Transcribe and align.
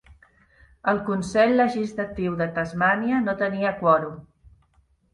El 0.93 1.01
Consell 1.09 1.53
Legislatiu 1.61 2.41
de 2.41 2.49
Tasmània 2.57 3.23
no 3.29 3.39
tenia 3.45 3.79
quòrum. 3.85 4.21